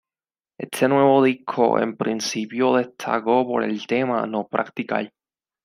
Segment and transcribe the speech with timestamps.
[0.57, 5.13] Este nuevo disco en principio destacó por el tema "No practicar".